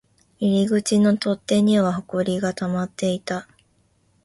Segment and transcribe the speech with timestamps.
[0.39, 3.47] 入り口の取っ手には埃が溜まっていた